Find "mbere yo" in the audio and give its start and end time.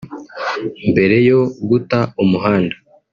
0.89-1.39